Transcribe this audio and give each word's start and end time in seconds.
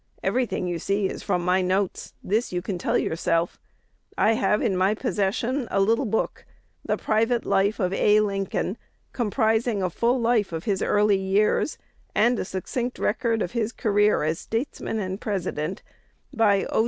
Every 0.23 0.47
thing 0.47 0.65
you 0.67 0.79
see 0.79 1.05
is 1.07 1.21
from 1.21 1.45
my 1.45 1.61
notes, 1.61 2.15
this 2.23 2.51
you 2.51 2.63
can 2.63 2.79
tell 2.79 2.97
yourself. 2.97 3.59
"I 4.17 4.31
have 4.33 4.59
in 4.59 4.75
my 4.75 4.95
possession 4.95 5.67
a 5.69 5.79
little 5.79 6.07
book, 6.07 6.43
the 6.83 6.97
private 6.97 7.45
life 7.45 7.79
of 7.79 7.93
A. 7.93 8.19
Lincoln, 8.19 8.77
comprising 9.13 9.83
a 9.83 9.91
full 9.91 10.19
life 10.19 10.51
of 10.51 10.63
his 10.63 10.81
early 10.81 11.19
years, 11.19 11.77
and 12.15 12.39
a 12.39 12.45
succinct 12.45 12.97
record 12.97 13.43
of 13.43 13.51
his 13.51 13.71
career 13.71 14.23
as 14.23 14.39
statesman 14.39 14.97
and 14.97 15.21
President, 15.21 15.83
by 16.33 16.65
O. 16.71 16.79